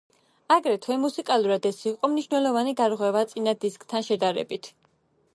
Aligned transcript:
აგრეთვე, 0.53 0.95
მუსიკალურად 1.01 1.67
ეს 1.69 1.77
იყო 1.91 2.09
მნიშვნელოვანი 2.13 2.73
გარღვევა 2.79 3.21
წინა 3.33 3.53
დისკთან 3.65 4.07
შედარებით. 4.09 4.71